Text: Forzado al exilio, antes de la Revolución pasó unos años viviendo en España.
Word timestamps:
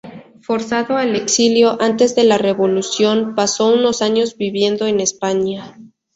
Forzado 0.41 0.97
al 0.97 1.15
exilio, 1.15 1.79
antes 1.79 2.15
de 2.15 2.23
la 2.23 2.39
Revolución 2.39 3.35
pasó 3.35 3.67
unos 3.71 4.01
años 4.01 4.35
viviendo 4.35 4.87
en 4.87 4.99
España. 4.99 5.77